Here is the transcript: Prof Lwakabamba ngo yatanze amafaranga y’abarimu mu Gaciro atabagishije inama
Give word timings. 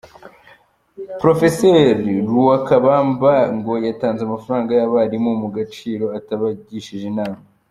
Prof 1.19 1.39
Lwakabamba 2.31 3.31
ngo 3.55 3.73
yatanze 3.87 4.21
amafaranga 4.23 4.71
y’abarimu 4.79 5.31
mu 5.41 5.49
Gaciro 5.55 6.05
atabagishije 6.17 7.05
inama 7.13 7.39